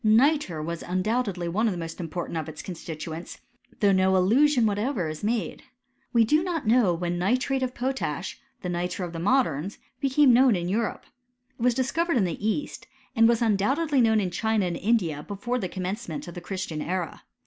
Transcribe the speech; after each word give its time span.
Nitre 0.03 0.63
was 0.63 0.81
undoubt 0.81 1.25
edly 1.27 1.47
one 1.47 1.67
of 1.67 1.71
the 1.73 1.77
most 1.77 1.99
important 1.99 2.35
of 2.35 2.49
its 2.49 2.63
constituents; 2.63 3.39
though 3.81 3.91
no 3.91 4.17
allusion 4.17 4.65
whatever 4.65 5.07
is 5.07 5.19
ever 5.19 5.27
made. 5.27 5.61
We 6.11 6.23
do 6.25 6.43
not 6.43 6.65
know 6.65 6.91
when 6.95 7.19
nitrate 7.19 7.61
of 7.61 7.75
potash, 7.75 8.39
the 8.63 8.69
nitre 8.69 9.05
of 9.05 9.13
the 9.13 9.19
moderns, 9.19 9.77
became 9.99 10.33
known 10.33 10.55
in 10.55 10.67
Europe. 10.67 11.05
It 11.59 11.61
was 11.61 11.75
discovered 11.75 12.17
in 12.17 12.23
the 12.25 12.43
east; 12.47 12.87
and 13.15 13.27
was 13.29 13.43
undoubtedly 13.43 14.01
known 14.01 14.19
in 14.19 14.31
China 14.31 14.65
and 14.65 14.77
India 14.77 15.21
before 15.21 15.59
the 15.59 15.69
commencement 15.69 16.27
of 16.27 16.33
the 16.33 16.41
Christian 16.41 16.81
era. 16.81 17.21